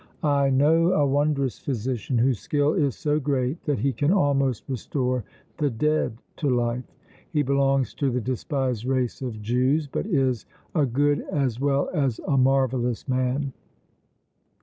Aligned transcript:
I 0.23 0.49
know 0.49 0.93
a 0.93 1.05
wondrous 1.05 1.59
physician 1.59 2.17
whose 2.17 2.39
skill 2.39 2.73
is 2.73 2.95
so 2.95 3.19
great 3.19 3.63
that 3.65 3.77
he 3.77 3.93
can 3.93 4.11
almost 4.11 4.67
restore 4.67 5.23
the 5.57 5.69
dead 5.69 6.17
to 6.37 6.49
life. 6.49 6.85
He 7.29 7.43
belongs 7.43 7.93
to 7.99 8.09
the 8.09 8.19
despised 8.19 8.83
race 8.83 9.21
of 9.21 9.43
Jews, 9.43 9.85
but 9.85 10.07
is 10.07 10.47
a 10.73 10.87
good 10.87 11.21
as 11.31 11.59
well 11.59 11.87
as 11.93 12.19
a 12.27 12.35
marvellous 12.35 13.07
man. 13.07 13.53